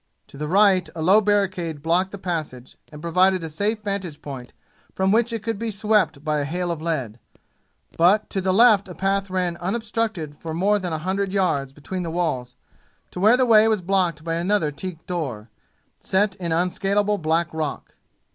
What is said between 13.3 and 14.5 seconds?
the way was blocked by